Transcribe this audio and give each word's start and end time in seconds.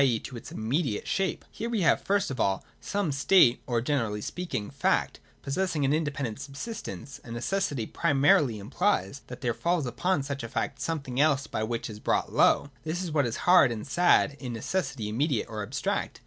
e. 0.03 0.17
to 0.17 0.35
its 0.35 0.51
immediate 0.51 1.07
shape. 1.07 1.45
Here 1.51 1.69
we 1.69 1.81
have, 1.81 2.01
first 2.01 2.31
of 2.31 2.39
all, 2.39 2.65
some 2.79 3.11
state 3.11 3.61
or, 3.67 3.81
generally 3.81 4.21
speaking, 4.21 4.71
fact, 4.71 5.19
possessing 5.43 5.85
an 5.85 5.93
independent 5.93 6.39
subsistence: 6.41 7.19
and 7.23 7.35
necessity 7.35 7.85
primarily 7.85 8.57
implies 8.57 9.21
that 9.27 9.41
there 9.41 9.53
falls 9.53 9.85
upon 9.85 10.23
such 10.23 10.41
a 10.41 10.49
fact 10.49 10.81
something 10.81 11.19
else 11.21 11.45
by 11.45 11.61
which 11.61 11.87
it 11.87 11.93
is 11.93 11.99
brought 11.99 12.33
low. 12.33 12.71
This 12.83 13.03
is 13.03 13.11
what 13.11 13.27
is 13.27 13.45
hard 13.45 13.71
and 13.71 13.85
sad 13.85 14.35
in 14.39 14.53
necessity 14.53 15.07
immediate 15.07 15.45
or 15.47 15.61
abstract. 15.61 16.19